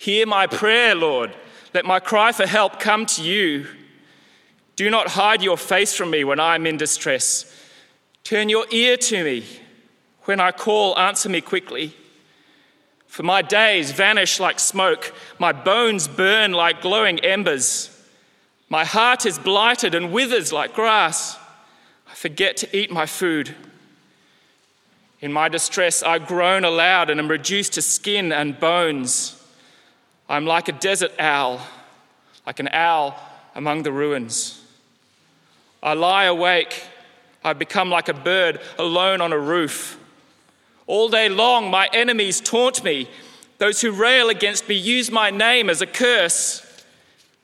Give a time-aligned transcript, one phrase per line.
[0.00, 1.36] Hear my prayer, Lord.
[1.74, 3.66] Let my cry for help come to you.
[4.74, 7.44] Do not hide your face from me when I am in distress.
[8.24, 9.44] Turn your ear to me.
[10.22, 11.94] When I call, answer me quickly.
[13.08, 17.90] For my days vanish like smoke, my bones burn like glowing embers.
[18.70, 21.36] My heart is blighted and withers like grass.
[22.10, 23.54] I forget to eat my food.
[25.20, 29.36] In my distress, I groan aloud and am reduced to skin and bones.
[30.30, 31.60] I'm like a desert owl,
[32.46, 33.20] like an owl
[33.56, 34.62] among the ruins.
[35.82, 36.84] I lie awake.
[37.42, 39.98] I become like a bird alone on a roof.
[40.86, 43.08] All day long, my enemies taunt me.
[43.58, 46.84] Those who rail against me use my name as a curse.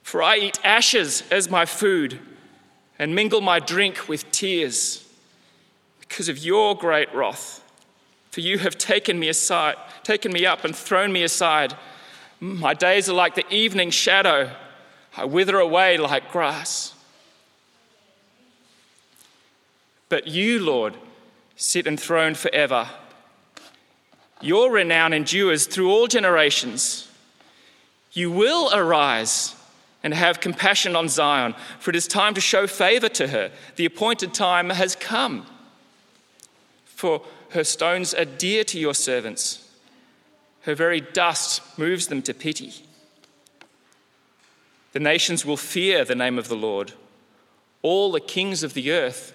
[0.03, 2.19] For I eat ashes as my food
[2.97, 5.05] and mingle my drink with tears
[5.99, 7.61] because of your great wrath.
[8.31, 11.73] For you have taken me aside, taken me up and thrown me aside.
[12.41, 14.51] Mm, my days are like the evening shadow.
[15.15, 16.93] I wither away like grass.
[20.09, 20.95] But you, Lord,
[21.55, 22.87] sit enthroned forever.
[24.39, 27.09] Your renown endures through all generations.
[28.13, 29.55] You will arise
[30.03, 33.51] and have compassion on Zion, for it is time to show favor to her.
[33.75, 35.45] The appointed time has come.
[36.85, 39.66] For her stones are dear to your servants
[40.67, 42.73] her very dust moves them to pity.
[44.91, 46.91] The nations will fear the name of the Lord.
[47.81, 49.33] All the kings of the earth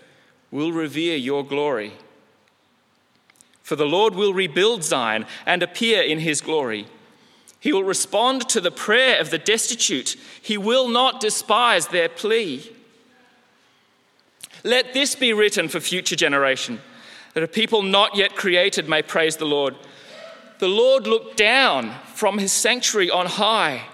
[0.50, 1.94] will revere your glory.
[3.62, 6.86] For the Lord will rebuild Zion and appear in his glory.
[7.58, 10.16] He will respond to the prayer of the destitute.
[10.42, 12.70] He will not despise their plea.
[14.64, 16.80] Let this be written for future generation,
[17.32, 19.76] that a people not yet created may praise the Lord
[20.62, 23.86] the Lord looked down from his sanctuary on high.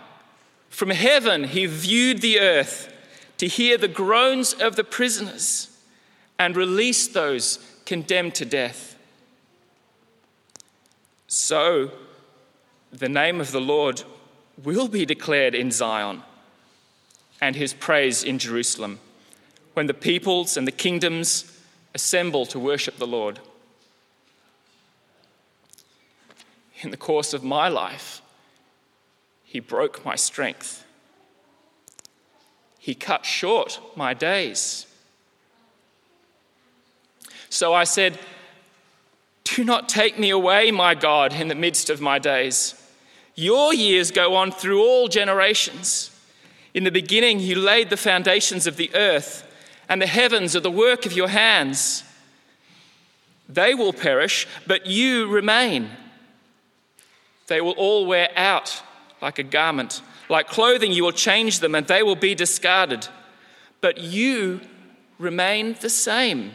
[0.69, 2.93] From heaven, he viewed the earth
[3.39, 5.75] to hear the groans of the prisoners
[6.39, 8.99] and release those condemned to death.
[11.27, 11.91] So,
[12.93, 14.03] the name of the Lord
[14.62, 16.23] will be declared in Zion
[17.41, 19.01] and his praise in Jerusalem
[19.73, 21.51] when the peoples and the kingdoms
[21.95, 23.41] assemble to worship the Lord.
[26.81, 28.22] In the course of my life,
[29.44, 30.84] he broke my strength.
[32.78, 34.87] He cut short my days.
[37.50, 38.19] So I said,
[39.44, 42.75] Do not take me away, my God, in the midst of my days.
[43.34, 46.10] Your years go on through all generations.
[46.75, 49.47] In the beginning, you laid the foundations of the earth,
[49.89, 52.05] and the heavens are the work of your hands.
[53.49, 55.91] They will perish, but you remain.
[57.48, 58.82] They will all wear out
[59.20, 60.00] like a garment.
[60.28, 63.09] Like clothing, you will change them and they will be discarded.
[63.81, 64.60] But you
[65.19, 66.53] remain the same,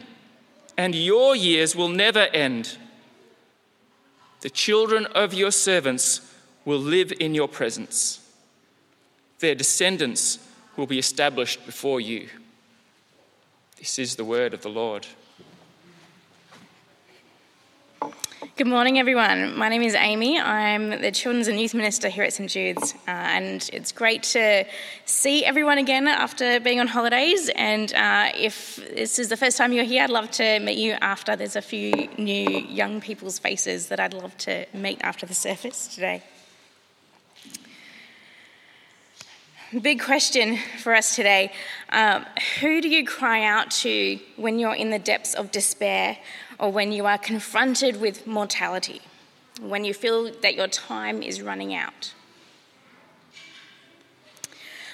[0.76, 2.78] and your years will never end.
[4.40, 6.32] The children of your servants
[6.64, 8.20] will live in your presence,
[9.40, 10.38] their descendants
[10.76, 12.28] will be established before you.
[13.78, 15.06] This is the word of the Lord.
[18.56, 19.58] Good morning, everyone.
[19.58, 20.38] My name is Amy.
[20.38, 24.64] I'm the Children's and Youth Minister here at St Jude's, uh, and it's great to
[25.06, 27.50] see everyone again after being on holidays.
[27.56, 30.92] And uh, if this is the first time you're here, I'd love to meet you
[31.00, 31.34] after.
[31.34, 35.92] There's a few new young people's faces that I'd love to meet after the service
[35.92, 36.22] today.
[39.82, 41.50] Big question for us today.
[41.88, 42.24] Um,
[42.60, 46.16] who do you cry out to when you're in the depths of despair
[46.58, 49.00] or when you are confronted with mortality,
[49.60, 52.12] when you feel that your time is running out.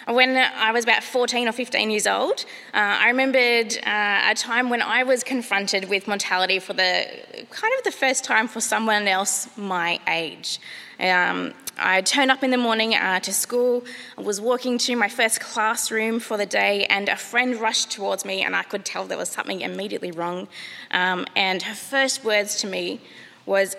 [0.09, 2.44] When I was about 14 or 15 years old,
[2.75, 7.06] uh, I remembered uh, a time when I was confronted with mortality for the
[7.50, 10.59] kind of the first time for someone else my age.
[10.98, 13.84] Um, I turned up in the morning uh, to school,
[14.18, 18.24] I was walking to my first classroom for the day, and a friend rushed towards
[18.24, 20.48] me, and I could tell there was something immediately wrong.
[20.91, 23.00] Um, and her first words to me
[23.47, 23.77] was,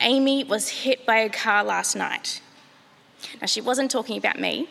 [0.00, 2.40] Amy was hit by a car last night.
[3.40, 4.68] Now, she wasn't talking about me.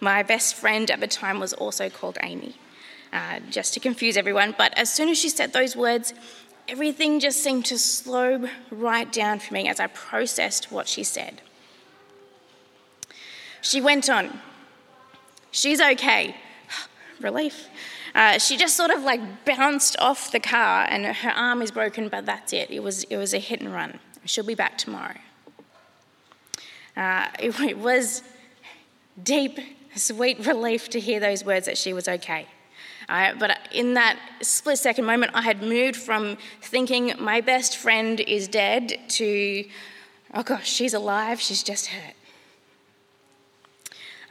[0.00, 2.56] My best friend at the time was also called Amy,
[3.12, 4.54] uh, just to confuse everyone.
[4.56, 6.14] But as soon as she said those words,
[6.68, 11.42] everything just seemed to slow right down for me as I processed what she said.
[13.62, 14.40] She went on,
[15.52, 16.34] She's okay.
[17.20, 17.68] Relief.
[18.14, 22.08] Uh, she just sort of like bounced off the car and her arm is broken,
[22.08, 22.70] but that's it.
[22.70, 24.00] It was, it was a hit and run.
[24.24, 25.16] She'll be back tomorrow.
[26.96, 28.22] Uh, it, it was
[29.22, 29.58] deep,
[29.94, 32.48] sweet relief to hear those words that she was okay.
[33.08, 38.48] But in that split second moment, I had moved from thinking my best friend is
[38.48, 39.64] dead to,
[40.32, 42.14] oh gosh, she's alive, she's just hurt.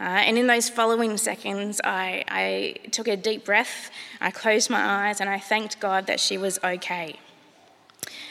[0.01, 4.81] Uh, and in those following seconds, I, I took a deep breath, I closed my
[4.81, 7.19] eyes, and I thanked God that she was okay.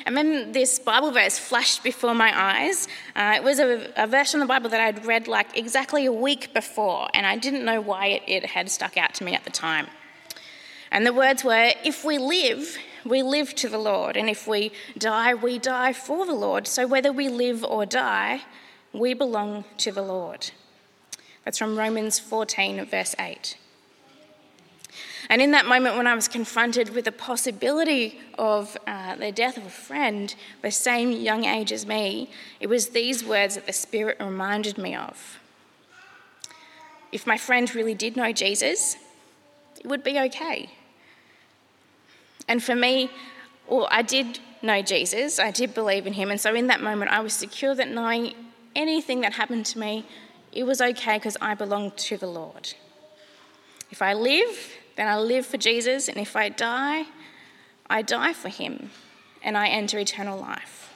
[0.05, 2.89] And then this Bible verse flashed before my eyes.
[3.15, 6.13] Uh, it was a, a, verse in the Bible that I'd read like exactly a
[6.13, 9.45] week before, and I didn't know why it, it had stuck out to me at
[9.45, 9.87] the time.
[10.91, 14.73] And the words were If we live, we live to the Lord, and if we
[14.99, 16.67] die, we die for the Lord.
[16.67, 18.43] So whether we live or die,
[18.93, 20.51] we belong to the Lord.
[21.45, 23.57] That's from Romans 14, verse 8.
[25.29, 29.57] And in that moment, when I was confronted with the possibility of uh, the death
[29.57, 33.73] of a friend, the same young age as me, it was these words that the
[33.73, 35.39] Spirit reminded me of.
[37.13, 38.97] If my friend really did know Jesus,
[39.79, 40.71] it would be okay.
[42.49, 43.11] And for me,
[43.69, 47.13] well, I did know Jesus, I did believe in him, and so in that moment,
[47.13, 48.35] I was secure that knowing
[48.75, 50.05] anything that happened to me,
[50.53, 52.75] it was okay because I belonged to the Lord.
[53.91, 57.07] If I live, then I live for Jesus, and if I die,
[57.89, 58.91] I die for him,
[59.43, 60.93] and I enter eternal life.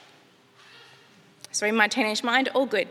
[1.51, 2.87] So, in my teenage mind, all good.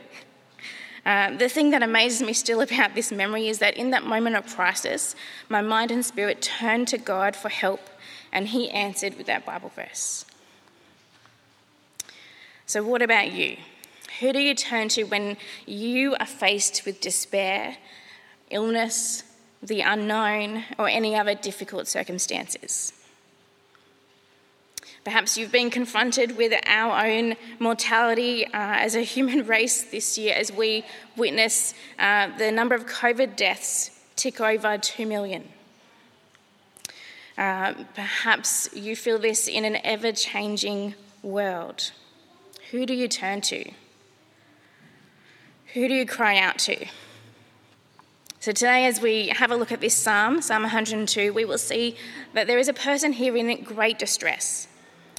[1.04, 4.36] Uh, the thing that amazes me still about this memory is that in that moment
[4.36, 5.14] of crisis,
[5.50, 7.80] my mind and spirit turned to God for help,
[8.32, 10.24] and He answered with that Bible verse.
[12.66, 13.58] So, what about you?
[14.20, 17.76] Who do you turn to when you are faced with despair,
[18.50, 19.24] illness,
[19.62, 22.92] the unknown, or any other difficult circumstances?
[25.04, 30.34] Perhaps you've been confronted with our own mortality uh, as a human race this year
[30.34, 30.84] as we
[31.16, 35.48] witness uh, the number of COVID deaths tick over 2 million.
[37.36, 41.90] Uh, perhaps you feel this in an ever changing world.
[42.70, 43.72] Who do you turn to?
[45.74, 46.86] Who do you cry out to?
[48.38, 51.96] So, today, as we have a look at this psalm, Psalm 102, we will see
[52.32, 54.68] that there is a person here in great distress.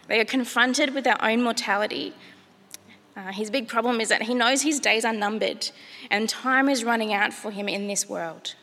[0.08, 2.14] They are confronted with their own mortality.
[3.18, 5.72] Uh, his big problem is that he knows his days are numbered
[6.10, 8.56] and time is running out for him in this world.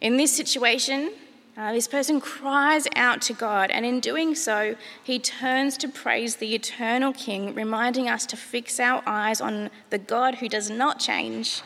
[0.00, 1.14] In this situation,
[1.56, 6.36] uh, this person cries out to God, and in doing so, he turns to praise
[6.36, 10.98] the eternal King, reminding us to fix our eyes on the God who does not
[10.98, 11.62] change,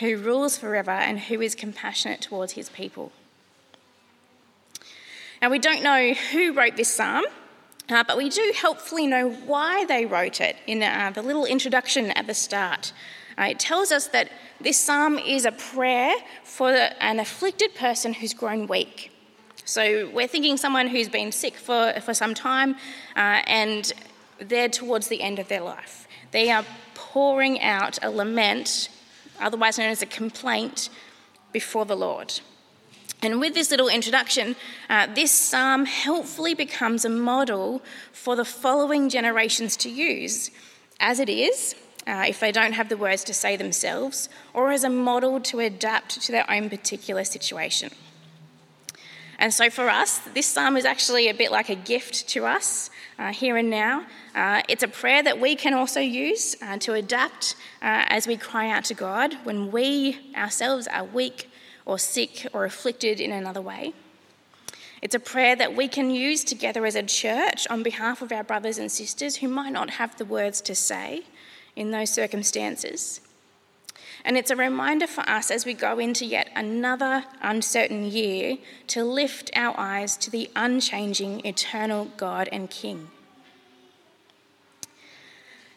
[0.00, 3.12] who rules forever, and who is compassionate towards his people.
[5.40, 7.24] Now, we don't know who wrote this psalm,
[7.88, 12.10] uh, but we do helpfully know why they wrote it in uh, the little introduction
[12.12, 12.92] at the start.
[13.38, 14.30] Uh, it tells us that
[14.60, 19.09] this psalm is a prayer for an afflicted person who's grown weak.
[19.70, 22.74] So we're thinking someone who's been sick for, for some time
[23.14, 23.92] uh, and
[24.40, 26.08] they're towards the end of their life.
[26.32, 26.64] They are
[26.96, 28.88] pouring out a lament,
[29.38, 30.88] otherwise known as a complaint,
[31.52, 32.40] before the Lord.
[33.22, 34.56] And with this little introduction,
[34.88, 37.80] uh, this psalm helpfully becomes a model
[38.10, 40.50] for the following generations to use,
[40.98, 41.76] as it is,
[42.08, 45.60] uh, if they don't have the words to say themselves, or as a model to
[45.60, 47.92] adapt to their own particular situation.
[49.40, 52.90] And so for us, this psalm is actually a bit like a gift to us
[53.18, 54.04] uh, here and now.
[54.34, 58.36] Uh, it's a prayer that we can also use uh, to adapt uh, as we
[58.36, 61.50] cry out to God when we ourselves are weak
[61.86, 63.94] or sick or afflicted in another way.
[65.00, 68.44] It's a prayer that we can use together as a church on behalf of our
[68.44, 71.22] brothers and sisters who might not have the words to say
[71.74, 73.22] in those circumstances.
[74.24, 78.58] And it's a reminder for us as we go into yet another uncertain year
[78.88, 83.08] to lift our eyes to the unchanging, eternal God and King.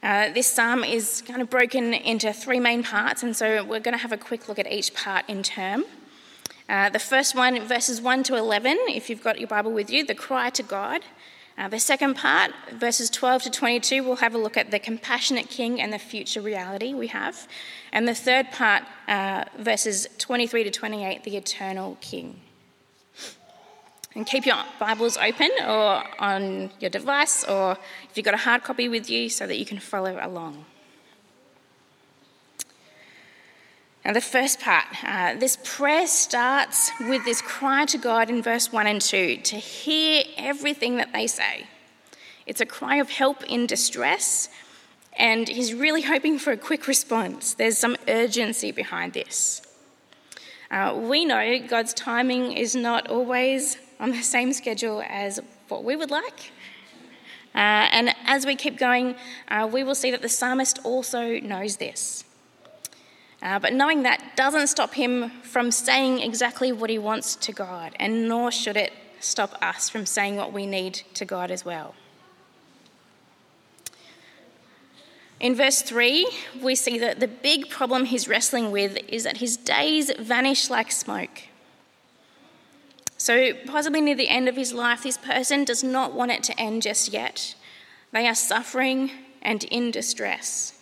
[0.04, 3.94] Uh, this psalm is kind of broken into three main parts, and so we're going
[3.94, 5.86] to have a quick look at each part in turn.
[6.68, 10.06] Uh, the first one, verses 1 to 11, if you've got your Bible with you,
[10.06, 11.02] the cry to God.
[11.56, 15.50] Uh, the second part, verses 12 to 22, we'll have a look at the compassionate
[15.50, 17.48] king and the future reality we have.
[17.92, 22.40] And the third part, uh, verses 23 to 28, the eternal king.
[24.16, 27.78] And keep your Bibles open or on your device, or
[28.10, 30.66] if you've got a hard copy with you, so that you can follow along.
[34.06, 38.70] Now, the first part, uh, this prayer starts with this cry to God in verse
[38.70, 41.68] 1 and 2 to hear everything that they say.
[42.46, 44.50] It's a cry of help in distress,
[45.16, 47.54] And he's really hoping for a quick response.
[47.54, 49.62] There's some urgency behind this.
[50.72, 55.96] Uh, we know God's timing is not always on the same schedule as what we
[55.96, 56.52] would like.
[57.54, 59.16] Uh, and as we keep going,
[59.50, 62.26] uh, we will see that the psalmist also knows this.
[63.44, 67.94] Uh, but knowing that doesn't stop him from saying exactly what he wants to God,
[68.00, 71.94] and nor should it stop us from saying what we need to God as well.
[75.42, 76.26] In verse 3,
[76.62, 80.90] we see that the big problem he's wrestling with is that his days vanish like
[80.90, 81.44] smoke.
[83.18, 86.58] So, possibly near the end of his life, this person does not want it to
[86.58, 87.56] end just yet.
[88.14, 90.73] They are suffering and in distress.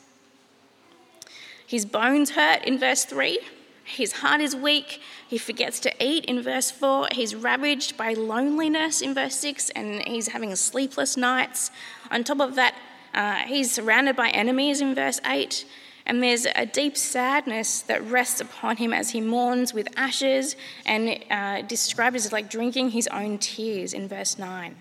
[1.71, 3.39] His bones hurt in verse 3.
[3.85, 4.99] His heart is weak.
[5.25, 7.07] He forgets to eat in verse 4.
[7.13, 11.71] He's ravaged by loneliness in verse 6, and he's having sleepless nights.
[12.11, 12.75] On top of that,
[13.13, 15.63] uh, he's surrounded by enemies in verse 8,
[16.05, 21.23] and there's a deep sadness that rests upon him as he mourns with ashes and
[21.31, 24.75] uh, described as like drinking his own tears in verse 9.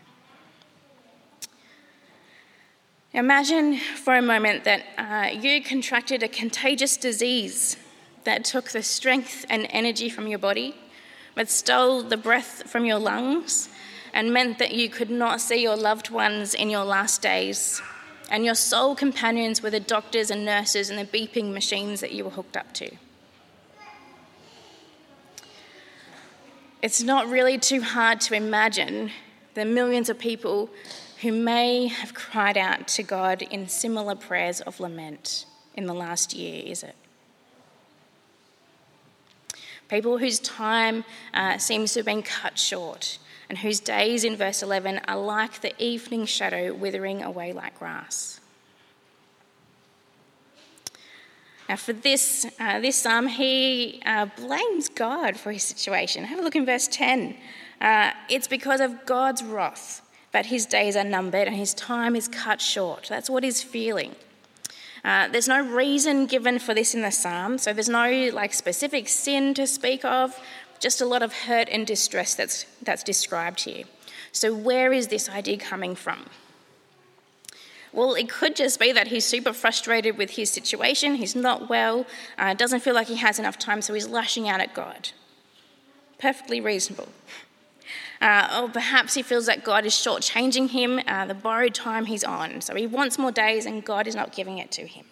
[3.12, 7.76] Imagine for a moment that uh, you contracted a contagious disease
[8.24, 10.74] that took the strength and energy from your body,
[11.34, 13.68] but stole the breath from your lungs,
[14.12, 17.82] and meant that you could not see your loved ones in your last days
[18.30, 22.24] and your sole companions were the doctors and nurses and the beeping machines that you
[22.24, 22.90] were hooked up to.
[26.80, 29.10] It's not really too hard to imagine
[29.54, 30.70] the millions of people
[31.22, 36.34] who may have cried out to God in similar prayers of lament in the last
[36.34, 36.94] year, is it?
[39.88, 44.62] People whose time uh, seems to have been cut short and whose days in verse
[44.62, 48.40] 11 are like the evening shadow withering away like grass.
[51.68, 56.24] Now, for this, uh, this psalm, he uh, blames God for his situation.
[56.24, 57.36] Have a look in verse 10.
[57.80, 62.28] Uh, it's because of God's wrath that his days are numbered and his time is
[62.28, 63.06] cut short.
[63.08, 64.14] That's what he's feeling.
[65.04, 69.08] Uh, there's no reason given for this in the psalm, so there's no like specific
[69.08, 70.38] sin to speak of
[70.78, 73.84] just a lot of hurt and distress that's, that's described here.
[74.32, 76.26] So, where is this idea coming from?
[77.92, 82.06] Well, it could just be that he's super frustrated with his situation, he's not well,
[82.38, 85.10] uh, doesn't feel like he has enough time, so he's lashing out at God.
[86.18, 87.08] Perfectly reasonable.
[88.20, 92.22] Uh, or perhaps he feels that God is shortchanging him uh, the borrowed time he's
[92.22, 95.06] on, so he wants more days and God is not giving it to him.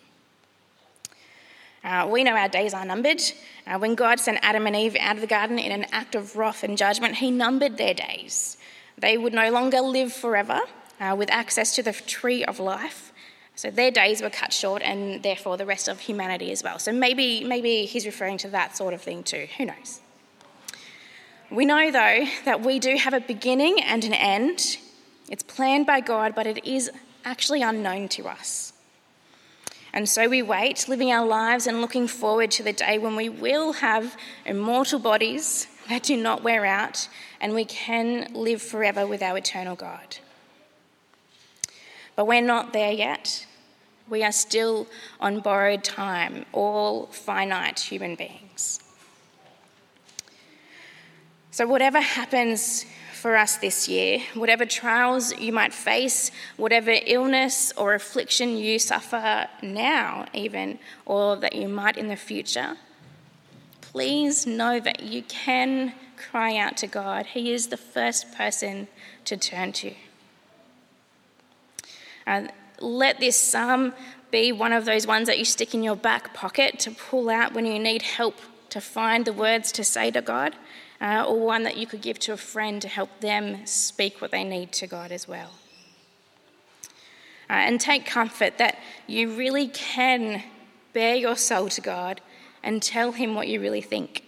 [1.85, 3.23] Uh, we know our days are numbered.
[3.67, 6.37] Uh, when God sent Adam and Eve out of the garden in an act of
[6.37, 8.59] wrath and judgment, He numbered their days.
[8.99, 10.61] They would no longer live forever
[11.01, 13.13] uh, with access to the tree of life.
[13.55, 16.79] So their days were cut short, and therefore the rest of humanity as well.
[16.79, 19.47] So maybe, maybe He's referring to that sort of thing too.
[19.57, 20.01] Who knows?
[21.51, 24.77] We know, though, that we do have a beginning and an end.
[25.31, 26.91] It's planned by God, but it is
[27.25, 28.75] actually unknown to us.
[29.93, 33.31] And so we wait, living our lives and looking forward to the day when we
[33.31, 37.09] will have immortal bodies that do not wear out
[37.41, 40.19] and we can live forever with our eternal God.
[42.15, 43.47] But we're not there yet.
[44.09, 44.87] We are still
[45.21, 48.48] on borrowed time, all finite human beings.
[51.59, 54.21] So, whatever happens for us this year.
[54.35, 61.57] Whatever trials you might face, whatever illness or affliction you suffer now, even, or that
[61.57, 62.77] you might in the future,
[63.81, 67.27] please know that you can cry out to God.
[67.27, 68.87] He is the first person
[69.25, 69.95] to turn to.
[72.79, 73.95] Let this psalm
[74.31, 77.53] be one of those ones that you stick in your back pocket to pull out
[77.53, 78.37] when you need help
[78.71, 80.55] to find the words to say to God
[81.01, 84.31] uh, or one that you could give to a friend to help them speak what
[84.31, 85.53] they need to God as well.
[87.51, 90.43] Uh, and take comfort that you really can
[90.93, 92.21] bare your soul to God
[92.63, 94.25] and tell Him what you really think.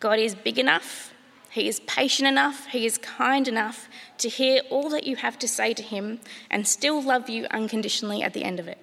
[0.00, 1.12] God is big enough,
[1.50, 3.88] He is patient enough, He is kind enough
[4.18, 8.22] to hear all that you have to say to Him and still love you unconditionally
[8.22, 8.78] at the end of it.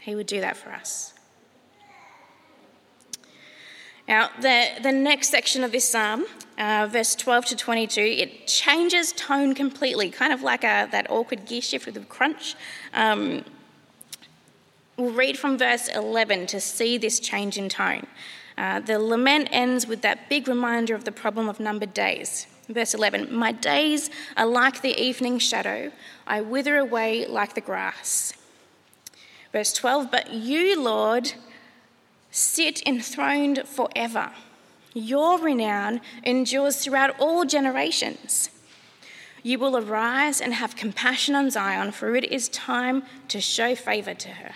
[0.00, 1.12] He would do that for us.
[4.08, 6.24] Now, the, the next section of this psalm,
[6.56, 11.44] uh, verse 12 to 22, it changes tone completely, kind of like a, that awkward
[11.44, 12.54] gear shift with a crunch.
[12.94, 13.44] Um,
[14.96, 18.06] we'll read from verse 11 to see this change in tone.
[18.56, 22.46] Uh, the lament ends with that big reminder of the problem of numbered days.
[22.66, 25.92] Verse 11 My days are like the evening shadow,
[26.26, 28.32] I wither away like the grass.
[29.52, 31.34] Verse 12 But you, Lord,
[32.38, 34.32] sit enthroned forever.
[34.94, 38.50] Your renown endures throughout all generations.
[39.42, 44.14] You will arise and have compassion on Zion, for it is time to show favour
[44.14, 44.52] to her.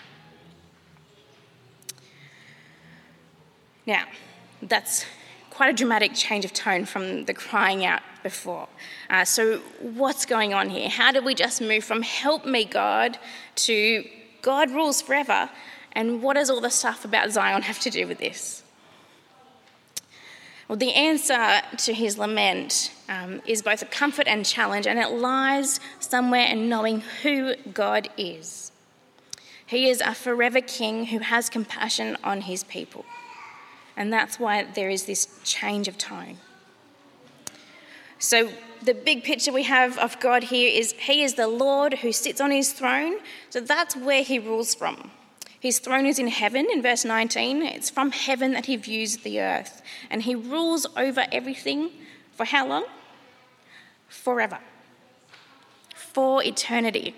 [3.87, 4.05] Now,
[4.63, 5.05] that's
[5.51, 8.69] quite a dramatic change of tone from the crying out before.
[9.11, 10.89] Uh, so, what's going on here?
[10.89, 13.19] How did we just move from help me, God,
[13.57, 14.05] to
[14.41, 15.51] God rules forever?
[15.93, 18.63] And what does all the stuff about Zion have to do with this?
[20.69, 25.11] Well, the answer to his lament um, is both a comfort and challenge, and it
[25.11, 28.73] lies somewhere in knowing who God is.
[29.67, 33.05] He is a forever king who has compassion on his people.
[33.97, 36.39] And that's why there is this change of tone.
[38.19, 38.51] So,
[38.83, 42.41] the big picture we have of God here is He is the Lord who sits
[42.41, 43.19] on His throne.
[43.51, 45.11] So, that's where He rules from.
[45.63, 47.63] His throne is in heaven, in verse 19.
[47.63, 49.81] It's from heaven that He views the earth.
[50.11, 51.91] And He rules over everything
[52.33, 52.85] for how long?
[54.09, 54.59] Forever.
[55.95, 57.15] For eternity.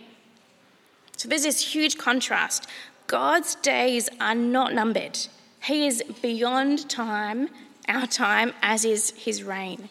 [1.16, 2.66] So, there's this huge contrast.
[3.06, 5.18] God's days are not numbered.
[5.62, 7.48] He is beyond time,
[7.88, 9.88] our time, as is his reign.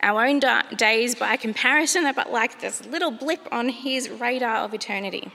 [0.00, 0.40] Our own
[0.76, 5.32] days, by comparison, are but like this little blip on his radar of eternity.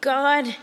[0.00, 0.56] God,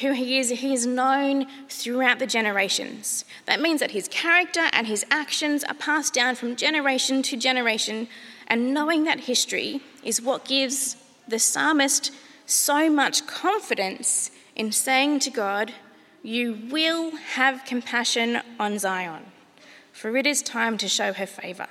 [0.00, 3.24] who he is, he is known throughout the generations.
[3.46, 8.08] That means that his character and his actions are passed down from generation to generation,
[8.48, 10.96] and knowing that history is what gives
[11.28, 12.10] the psalmist
[12.46, 15.72] so much confidence in saying to God,
[16.22, 19.22] You will have compassion on Zion,
[19.92, 21.68] for it is time to show her favour.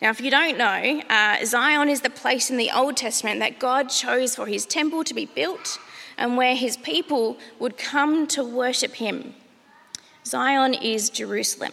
[0.00, 3.58] Now, if you don't know, uh, Zion is the place in the Old Testament that
[3.58, 5.78] God chose for his temple to be built
[6.16, 9.34] and where his people would come to worship him.
[10.24, 11.72] Zion is Jerusalem.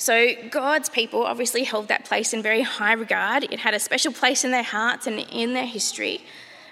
[0.00, 3.44] So, God's people obviously held that place in very high regard.
[3.50, 6.20] It had a special place in their hearts and in their history.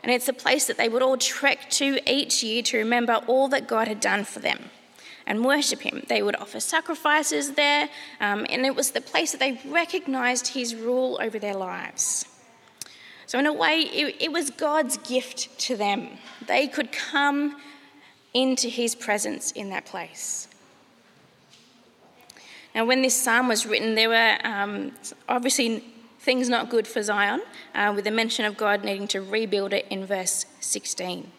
[0.05, 3.49] And it's a place that they would all trek to each year to remember all
[3.49, 4.71] that God had done for them
[5.27, 6.05] and worship Him.
[6.09, 7.89] They would offer sacrifices there,
[8.21, 12.27] um, and it was the place that they recognized His rule over their lives.
[13.27, 16.11] So, in a way, it, it was God's gift to them.
[16.47, 17.61] They could come
[18.33, 20.49] into His presence in that place.
[22.75, 24.93] Now, when this psalm was written, there were um,
[25.29, 25.83] obviously
[26.21, 27.41] things not good for Zion,
[27.75, 31.33] uh, with the mention of God needing to rebuild it in verse 16.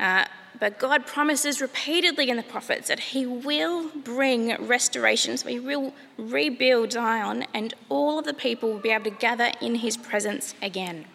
[0.00, 0.24] Uh,
[0.58, 5.94] but God promises repeatedly in the prophets that He will bring restoration, so He will
[6.16, 10.54] rebuild Zion, and all of the people will be able to gather in His presence
[10.62, 11.06] again.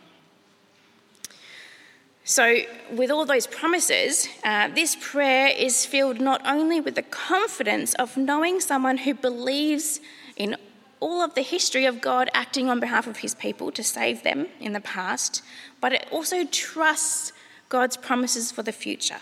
[2.23, 2.59] So,
[2.91, 8.15] with all those promises, uh, this prayer is filled not only with the confidence of
[8.15, 9.99] knowing someone who believes
[10.37, 10.55] in
[10.99, 14.47] all of the history of God acting on behalf of his people to save them
[14.59, 15.41] in the past,
[15.81, 17.33] but it also trusts
[17.69, 19.17] God's promises for the future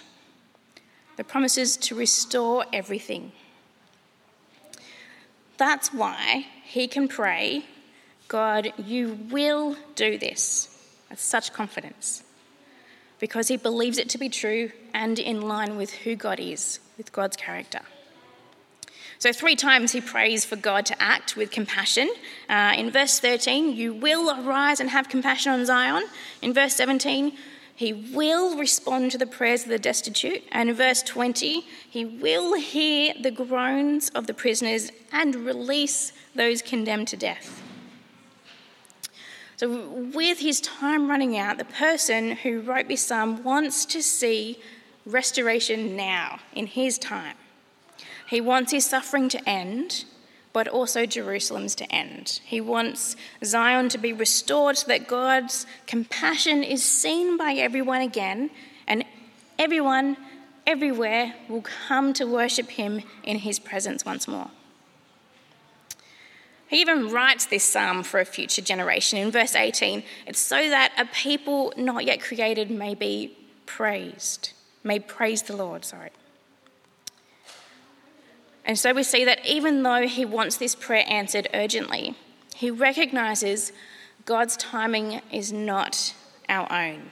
[1.20, 3.34] the promises to restore everything.
[5.58, 7.66] That's why he can pray,
[8.30, 10.70] God, you will do this.
[11.10, 12.24] With such confidence.
[13.20, 17.12] Because he believes it to be true and in line with who God is, with
[17.12, 17.82] God's character.
[19.18, 22.10] So, three times he prays for God to act with compassion.
[22.48, 26.06] Uh, in verse 13, you will arise and have compassion on Zion.
[26.42, 27.34] In verse 17,
[27.80, 30.44] he will respond to the prayers of the destitute.
[30.52, 36.62] And in verse 20, he will hear the groans of the prisoners and release those
[36.62, 37.64] condemned to death.
[39.56, 44.60] So, with his time running out, the person who wrote this psalm wants to see
[45.06, 47.38] restoration now, in his time.
[48.28, 50.04] He wants his suffering to end,
[50.52, 52.42] but also Jerusalem's to end.
[52.44, 58.50] He wants Zion to be restored so that God's compassion is seen by everyone again,
[58.88, 59.06] and
[59.58, 60.18] everyone,
[60.66, 64.50] everywhere, will come to worship him in his presence once more.
[66.68, 69.18] He even writes this psalm for a future generation.
[69.18, 73.36] In verse 18, it's so that a people not yet created may be
[73.66, 76.12] praised, may praise the Lord, sorry.
[78.70, 82.14] And so we see that even though he wants this prayer answered urgently,
[82.54, 83.72] he recognizes
[84.26, 86.14] God's timing is not
[86.48, 87.10] our own.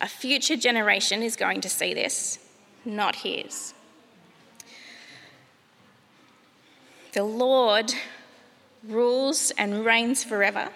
[0.00, 2.40] A future generation is going to see this,
[2.84, 3.74] not his.
[7.12, 7.94] The Lord
[8.82, 10.70] rules and reigns forever,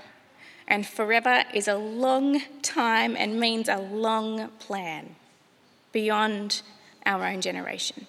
[0.68, 5.16] and forever is a long time and means a long plan
[5.90, 6.62] beyond
[7.04, 8.06] our own generation.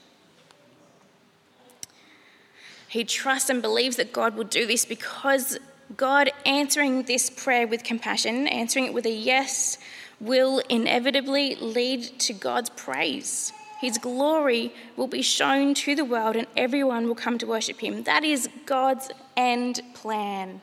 [2.96, 5.60] He trusts and believes that God will do this because
[5.98, 9.78] God answering this prayer with compassion, answering it with a yes,
[10.22, 13.52] will inevitably lead to God's praise.
[13.82, 18.04] His glory will be shown to the world and everyone will come to worship him.
[18.04, 20.62] That is God's end plan.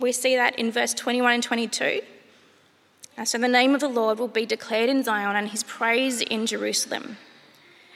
[0.00, 2.00] We see that in verse 21 and 22.
[3.18, 6.22] Uh, so the name of the Lord will be declared in Zion and his praise
[6.22, 7.18] in Jerusalem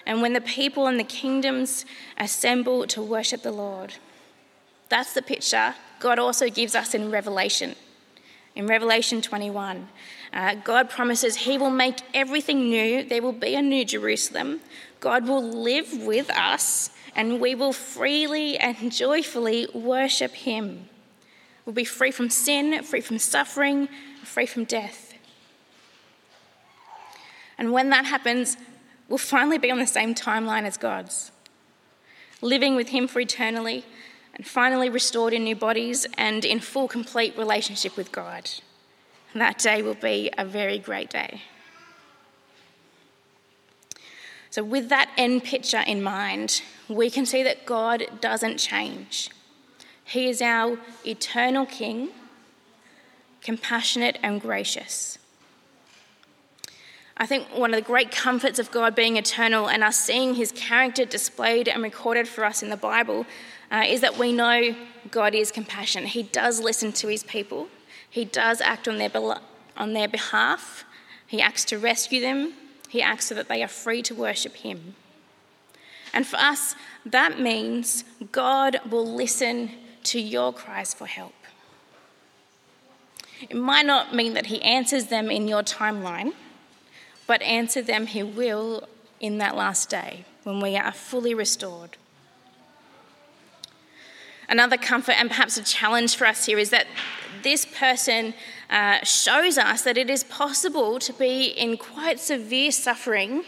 [0.06, 1.84] and when the people and the kingdoms
[2.16, 3.94] assemble to worship the Lord.
[4.88, 7.74] That's the picture God also gives us in Revelation.
[8.54, 9.88] In Revelation 21,
[10.32, 13.02] uh, God promises He will make everything new.
[13.02, 14.60] There will be a new Jerusalem.
[15.00, 20.88] God will live with us, and we will freely and joyfully worship Him.
[21.64, 23.88] We'll be free from sin, free from suffering,
[24.22, 25.14] free from death.
[27.58, 28.56] And when that happens,
[29.08, 31.30] will finally be on the same timeline as God's,
[32.40, 33.84] living with Him for eternally
[34.34, 38.50] and finally restored in new bodies and in full, complete relationship with God.
[39.32, 41.42] And That day will be a very great day.
[44.50, 49.30] So, with that end picture in mind, we can see that God doesn't change.
[50.02, 52.10] He is our eternal King,
[53.42, 55.18] compassionate and gracious.
[57.18, 60.52] I think one of the great comforts of God being eternal and us seeing his
[60.52, 63.24] character displayed and recorded for us in the Bible
[63.72, 64.74] uh, is that we know
[65.10, 66.10] God is compassionate.
[66.10, 67.68] He does listen to his people,
[68.08, 69.10] he does act on their,
[69.76, 70.84] on their behalf,
[71.26, 72.52] he acts to rescue them,
[72.88, 74.94] he acts so that they are free to worship him.
[76.12, 76.74] And for us,
[77.04, 79.70] that means God will listen
[80.04, 81.34] to your cries for help.
[83.40, 86.32] It might not mean that he answers them in your timeline
[87.26, 88.88] but answer them he will
[89.20, 91.96] in that last day when we are fully restored.
[94.48, 96.86] Another comfort and perhaps a challenge for us here is that
[97.42, 98.32] this person
[98.70, 103.44] uh, shows us that it is possible to be in quite severe suffering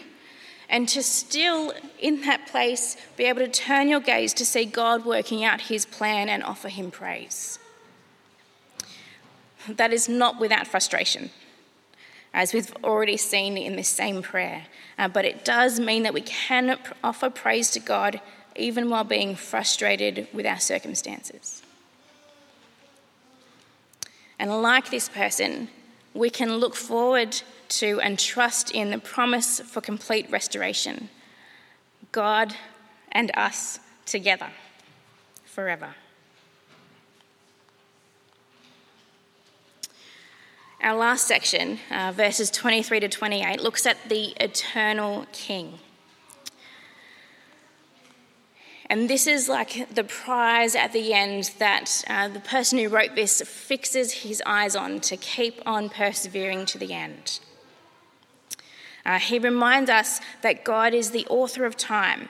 [0.68, 5.04] and to still, in that place, be able to turn your gaze to see God
[5.04, 7.58] working out his plan and offer him praise.
[9.68, 11.30] That is not without frustration
[12.32, 14.66] as we've already seen in this same prayer.
[14.98, 18.20] Uh, but it does mean that we can offer praise to God
[18.56, 21.62] even while being frustrated with our circumstances.
[24.38, 25.68] And like this person,
[26.14, 31.08] we can look forward to and trust in the promise for complete restoration
[32.12, 32.54] God
[33.12, 34.48] and us together
[35.44, 35.94] forever.
[40.80, 45.80] Our last section, uh, verses 23 to 28, looks at the eternal King.
[48.86, 53.16] And this is like the prize at the end that uh, the person who wrote
[53.16, 57.40] this fixes his eyes on to keep on persevering to the end.
[59.04, 62.28] Uh, he reminds us that God is the author of time.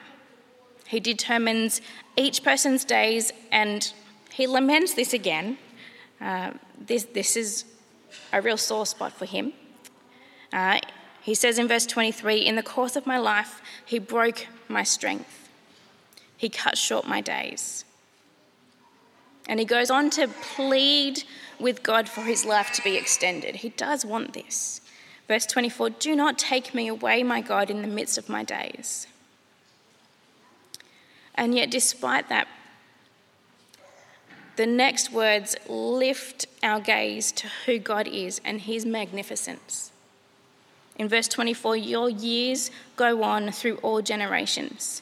[0.87, 1.81] He determines
[2.17, 3.93] each person's days, and
[4.31, 5.59] he laments this again.
[6.19, 7.65] Uh, this, this is
[8.31, 9.53] a real sore spot for him.
[10.51, 10.79] Uh,
[11.21, 15.49] he says in verse 23 In the course of my life, he broke my strength,
[16.37, 17.85] he cut short my days.
[19.47, 21.23] And he goes on to plead
[21.59, 23.57] with God for his life to be extended.
[23.57, 24.81] He does want this.
[25.27, 29.07] Verse 24 Do not take me away, my God, in the midst of my days.
[31.35, 32.47] And yet, despite that,
[34.59, 39.89] the next words lift our gaze to who God is and his magnificence.
[40.97, 45.01] In verse 24, your years go on through all generations.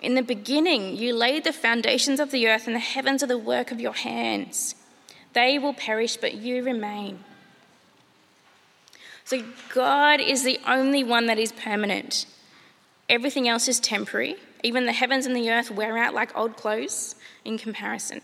[0.00, 3.36] In the beginning, you laid the foundations of the earth, and the heavens are the
[3.36, 4.76] work of your hands.
[5.32, 7.24] They will perish, but you remain.
[9.24, 12.26] So, God is the only one that is permanent.
[13.08, 14.36] Everything else is temporary.
[14.62, 18.20] Even the heavens and the earth wear out like old clothes in comparison.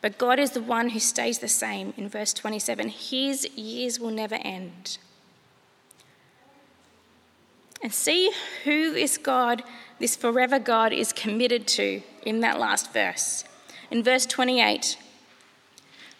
[0.00, 2.88] But God is the one who stays the same in verse 27.
[2.88, 4.98] His years will never end.
[7.82, 8.32] And see
[8.64, 9.62] who this God,
[9.98, 13.44] this forever God, is committed to in that last verse.
[13.90, 14.96] In verse 28,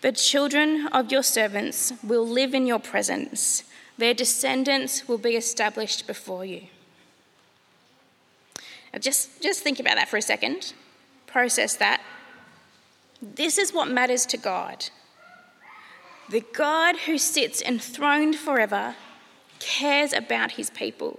[0.01, 3.65] the children of your servants will live in your presence,
[3.97, 6.63] their descendants will be established before you.
[8.93, 10.73] Now just, just think about that for a second.
[11.27, 12.01] process that,
[13.21, 14.87] this is what matters to God.
[16.31, 18.95] The God who sits enthroned forever
[19.59, 21.19] cares about his people.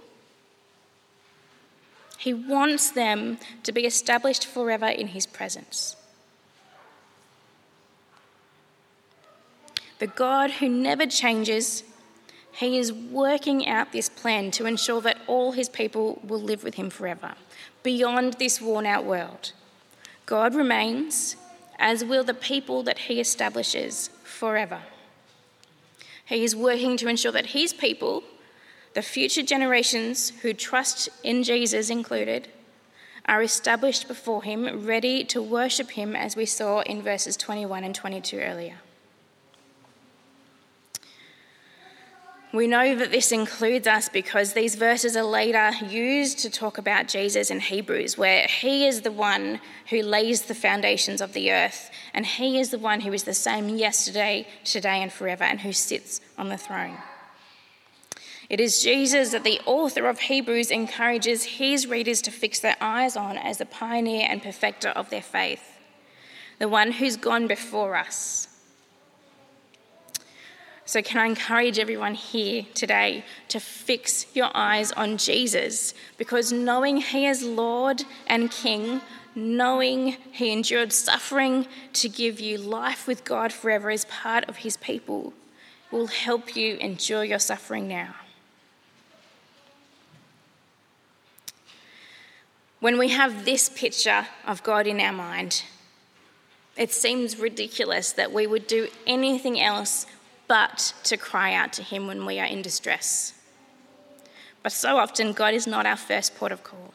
[2.16, 5.96] He wants them to be established forever in his presence.
[9.98, 11.82] The God who never changes,
[12.52, 16.74] he is working out this plan to ensure that all his people will live with
[16.74, 17.34] him forever,
[17.82, 19.52] beyond this worn out world.
[20.24, 21.36] God remains,
[21.80, 24.82] as will the people that he establishes forever.
[26.26, 28.22] He is working to ensure that his people,
[28.94, 32.48] the future generations who trust in Jesus included,
[33.24, 37.94] are established before him, ready to worship him, as we saw in verses 21 and
[37.94, 38.76] 22 earlier.
[42.52, 47.06] We know that this includes us because these verses are later used to talk about
[47.06, 49.60] Jesus in Hebrews, where he is the one
[49.90, 53.34] who lays the foundations of the earth, and he is the one who is the
[53.34, 56.96] same yesterday, today, and forever, and who sits on the throne.
[58.48, 63.16] It is Jesus that the author of Hebrews encourages his readers to fix their eyes
[63.16, 65.78] on as the pioneer and perfecter of their faith,
[66.58, 68.48] the one who's gone before us
[70.90, 75.94] so, can I encourage everyone here today to fix your eyes on Jesus?
[76.18, 79.00] Because knowing He is Lord and King,
[79.36, 84.76] knowing He endured suffering to give you life with God forever as part of His
[84.78, 85.32] people,
[85.92, 88.16] will help you endure your suffering now.
[92.80, 95.62] When we have this picture of God in our mind,
[96.76, 100.06] it seems ridiculous that we would do anything else
[100.50, 103.34] but to cry out to Him when we are in distress.
[104.64, 106.92] But so often, God is not our first port of call.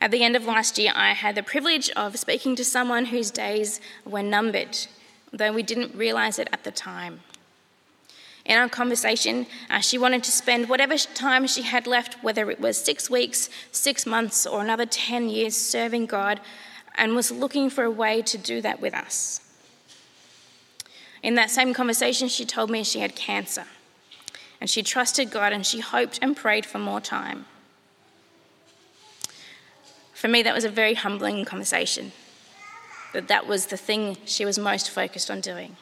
[0.00, 3.32] At the end of last year, I had the privilege of speaking to someone whose
[3.32, 4.78] days were numbered,
[5.32, 7.22] though we didn't realize it at the time.
[8.44, 12.60] In our conversation, uh, she wanted to spend whatever time she had left, whether it
[12.60, 16.40] was six weeks, six months, or another 10 years serving God,
[16.94, 19.41] and was looking for a way to do that with us.
[21.22, 23.64] In that same conversation, she told me she had cancer
[24.60, 27.46] and she trusted God and she hoped and prayed for more time.
[30.14, 32.12] For me, that was a very humbling conversation,
[33.12, 35.76] that that was the thing she was most focused on doing.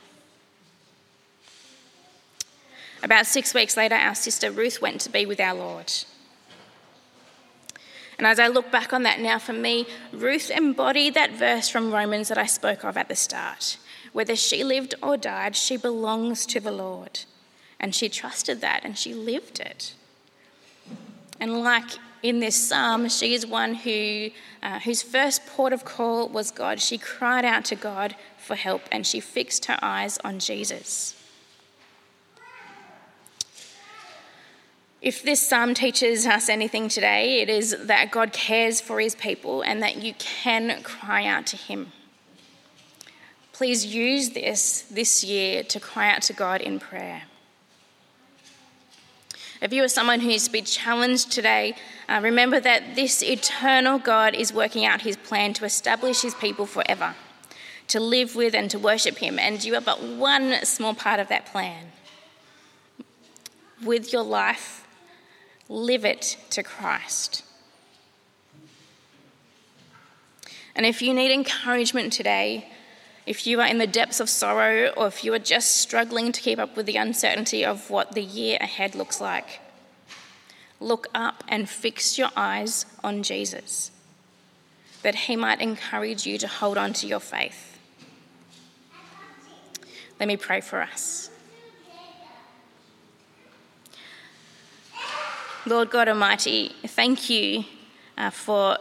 [3.02, 5.92] About six weeks later, our sister Ruth went to be with our Lord.
[8.20, 11.90] And as I look back on that now, for me, Ruth embodied that verse from
[11.90, 13.78] Romans that I spoke of at the start.
[14.12, 17.20] Whether she lived or died, she belongs to the Lord.
[17.80, 19.94] And she trusted that and she lived it.
[21.40, 24.28] And like in this psalm, she is one who,
[24.62, 26.78] uh, whose first port of call was God.
[26.78, 31.14] She cried out to God for help and she fixed her eyes on Jesus.
[35.02, 39.62] If this psalm teaches us anything today, it is that God cares for his people
[39.62, 41.92] and that you can cry out to him.
[43.52, 47.22] Please use this this year to cry out to God in prayer.
[49.62, 51.74] If you are someone who's been challenged today,
[52.08, 56.64] uh, remember that this eternal God is working out his plan to establish his people
[56.64, 57.14] forever,
[57.88, 61.28] to live with and to worship him, and you are but one small part of
[61.28, 61.92] that plan.
[63.82, 64.86] With your life,
[65.70, 67.44] live it to Christ.
[70.74, 72.68] And if you need encouragement today,
[73.24, 76.40] if you are in the depths of sorrow or if you are just struggling to
[76.40, 79.60] keep up with the uncertainty of what the year ahead looks like,
[80.80, 83.92] look up and fix your eyes on Jesus,
[85.02, 87.78] that he might encourage you to hold on to your faith.
[90.18, 91.30] Let me pray for us.
[95.66, 97.64] Lord God Almighty, thank you
[98.16, 98.78] uh, for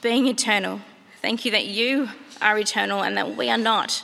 [0.00, 0.80] being eternal.
[1.20, 2.08] Thank you that you
[2.40, 4.02] are eternal and that we are not.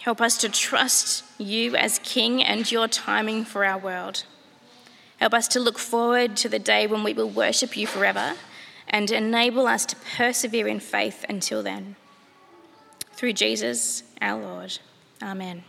[0.00, 4.24] Help us to trust you as King and your timing for our world.
[5.18, 8.34] Help us to look forward to the day when we will worship you forever
[8.88, 11.96] and enable us to persevere in faith until then.
[13.14, 14.78] Through Jesus our Lord.
[15.22, 15.64] Amen.